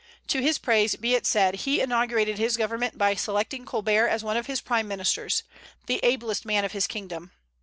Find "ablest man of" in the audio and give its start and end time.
6.01-6.71